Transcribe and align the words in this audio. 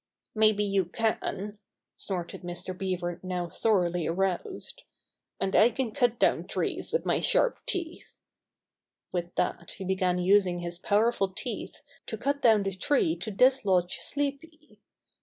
"Maybe 0.33 0.63
you 0.63 0.85
can," 0.85 1.59
snorted 1.95 2.41
Mr. 2.41 2.75
Beaver 2.75 3.19
now 3.21 3.49
thoroughly 3.49 4.07
aroused, 4.07 4.81
"and 5.39 5.55
I 5.55 5.69
can 5.69 5.91
cut 5.91 6.17
down 6.17 6.47
trees 6.47 6.91
with 6.91 7.05
my 7.05 7.19
sharp 7.19 7.59
teeth." 7.67 8.17
With 9.11 9.35
that 9.35 9.73
he 9.77 9.83
began 9.83 10.17
using 10.17 10.57
his 10.57 10.79
powerful 10.79 11.27
teeth 11.29 11.83
to 12.07 12.17
cut 12.17 12.41
down 12.41 12.63
the 12.63 12.73
tree 12.73 13.15
to 13.17 13.29
dislodge 13.29 13.99
Sleepy. 13.99 14.79